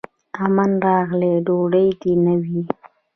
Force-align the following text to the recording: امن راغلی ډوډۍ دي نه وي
امن 0.43 0.71
راغلی 0.87 1.33
ډوډۍ 1.45 1.87
دي 2.01 2.13
نه 2.25 2.33
وي 2.43 2.61